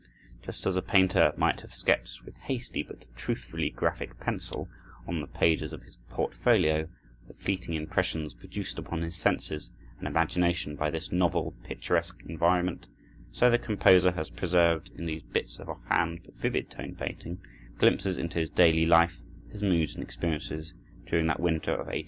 [0.43, 4.67] Just as a painter might have sketched, with hasty but truthfully graphic pencil,
[5.05, 6.89] on the pages of his portfolio,
[7.27, 9.69] the fleeting impressions produced upon his senses
[9.99, 12.87] and imagination by this novel, picturesque environment,
[13.31, 17.39] so the composer has preserved in these bits of offhand but vivid tone painting,
[17.77, 19.21] glimpses into his daily life,
[19.51, 20.73] his moods and experiences
[21.05, 21.99] during that winter of 1838 39.